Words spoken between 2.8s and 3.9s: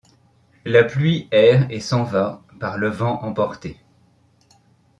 vent emportée;